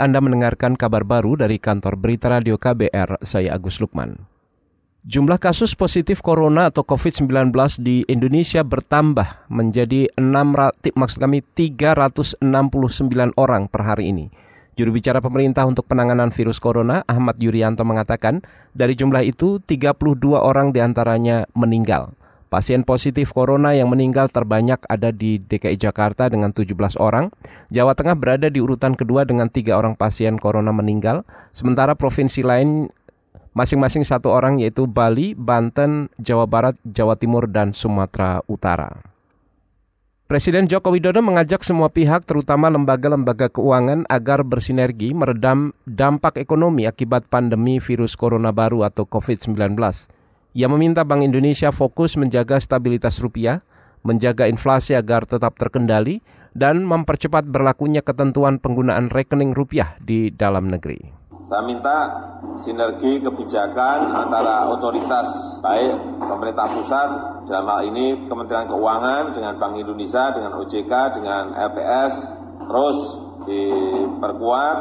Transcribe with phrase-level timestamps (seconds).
[0.00, 4.24] Anda mendengarkan kabar baru dari kantor berita radio KBR, saya Agus Lukman.
[5.04, 7.52] Jumlah kasus positif corona atau COVID-19
[7.84, 12.40] di Indonesia bertambah menjadi 6 maksud kami 369
[13.36, 14.32] orang per hari ini.
[14.72, 18.40] Juru bicara pemerintah untuk penanganan virus corona, Ahmad Yuryanto mengatakan,
[18.72, 20.00] dari jumlah itu 32
[20.40, 22.16] orang di antaranya meninggal.
[22.50, 27.30] Pasien positif corona yang meninggal terbanyak ada di DKI Jakarta dengan 17 orang.
[27.70, 31.22] Jawa Tengah berada di urutan kedua dengan tiga orang pasien corona meninggal.
[31.54, 32.90] Sementara provinsi lain
[33.54, 38.98] masing-masing satu orang yaitu Bali, Banten, Jawa Barat, Jawa Timur, dan Sumatera Utara.
[40.26, 47.30] Presiden Joko Widodo mengajak semua pihak terutama lembaga-lembaga keuangan agar bersinergi meredam dampak ekonomi akibat
[47.30, 49.78] pandemi virus corona baru atau COVID-19.
[50.50, 53.62] Ia meminta Bank Indonesia fokus menjaga stabilitas rupiah,
[54.02, 56.26] menjaga inflasi agar tetap terkendali,
[56.58, 61.22] dan mempercepat berlakunya ketentuan penggunaan rekening rupiah di dalam negeri.
[61.46, 61.98] Saya minta
[62.58, 67.08] sinergi kebijakan antara otoritas baik pemerintah pusat
[67.46, 72.14] dalam hal ini Kementerian Keuangan dengan Bank Indonesia, dengan OJK, dengan LPS,
[72.66, 72.98] terus
[73.46, 74.76] diperkuat,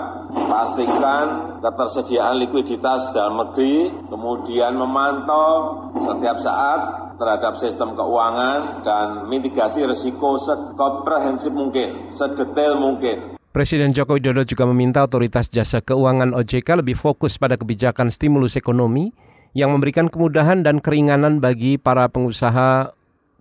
[0.49, 1.25] pastikan
[1.63, 5.47] ketersediaan likuiditas dalam negeri, kemudian memantau
[5.95, 6.81] setiap saat
[7.19, 13.35] terhadap sistem keuangan dan mitigasi risiko sekomprehensif mungkin, sedetail mungkin.
[13.51, 19.11] Presiden Joko Widodo juga meminta otoritas jasa keuangan OJK lebih fokus pada kebijakan stimulus ekonomi
[19.51, 22.93] yang memberikan kemudahan dan keringanan bagi para pengusaha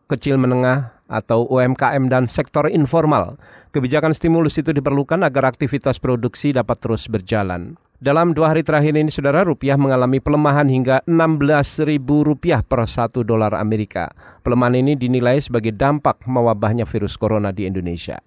[0.09, 3.41] kecil menengah atau UMKM dan sektor informal.
[3.73, 7.75] Kebijakan stimulus itu diperlukan agar aktivitas produksi dapat terus berjalan.
[7.99, 13.27] Dalam dua hari terakhir ini, saudara, rupiah mengalami pelemahan hingga 16 ribu rupiah per satu
[13.27, 14.15] dolar Amerika.
[14.47, 18.23] Pelemahan ini dinilai sebagai dampak mewabahnya virus corona di Indonesia.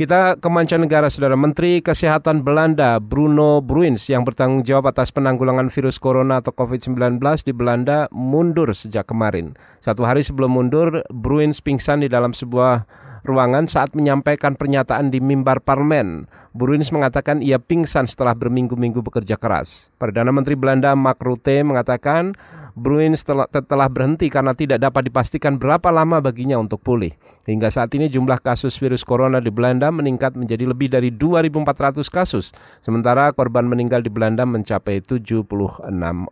[0.00, 6.00] Kita ke mancanegara, Saudara Menteri Kesehatan Belanda Bruno Bruins yang bertanggung jawab atas penanggulangan virus
[6.00, 9.52] corona atau COVID-19 di Belanda mundur sejak kemarin.
[9.76, 12.88] Satu hari sebelum mundur, Bruins pingsan di dalam sebuah
[13.28, 16.24] ruangan saat menyampaikan pernyataan di mimbar parlemen.
[16.56, 19.92] Bruins mengatakan ia pingsan setelah berminggu-minggu bekerja keras.
[20.00, 22.32] Perdana Menteri Belanda Mark Rutte mengatakan
[22.80, 27.12] Bruins telah, telah berhenti karena tidak dapat dipastikan berapa lama baginya untuk pulih.
[27.44, 32.56] Hingga saat ini jumlah kasus virus corona di Belanda meningkat menjadi lebih dari 2.400 kasus,
[32.80, 35.52] sementara korban meninggal di Belanda mencapai 76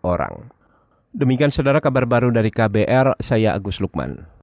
[0.00, 0.48] orang.
[1.12, 4.37] Demikian saudara kabar baru dari KBR, saya Agus Lukman.